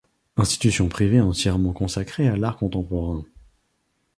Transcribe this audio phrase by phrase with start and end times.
[0.35, 3.23] Institution privée entièrement consacrée à l’art contemporain.